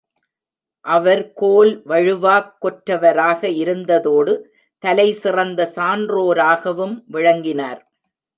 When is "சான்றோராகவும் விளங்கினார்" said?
5.75-7.81